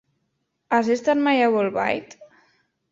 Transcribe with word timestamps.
Has 0.77 0.89
estat 0.95 1.23
mai 1.29 1.47
a 1.49 1.53
Bolbait? 1.59 2.21